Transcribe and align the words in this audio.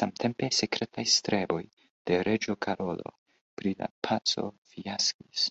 Samtempe 0.00 0.50
sekretaj 0.58 1.04
streboj 1.14 1.58
de 2.12 2.22
reĝo 2.30 2.58
Karolo 2.68 3.16
pri 3.60 3.76
la 3.84 3.92
paco 4.10 4.48
fiaskis. 4.72 5.46